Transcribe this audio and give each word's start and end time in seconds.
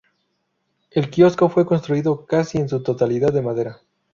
El 0.89 1.11
kiosco 1.11 1.47
fue 1.47 1.67
construido 1.67 2.25
casi 2.25 2.57
en 2.57 2.67
su 2.67 2.81
totalidad 2.81 3.31
de 3.31 3.43
madera. 3.43 3.81